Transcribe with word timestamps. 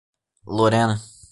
Lorena 0.55 0.97